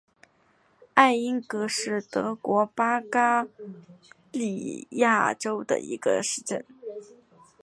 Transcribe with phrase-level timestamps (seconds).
[0.95, 3.45] 艾因格是德国巴伐
[4.31, 6.65] 利亚州的一个市镇。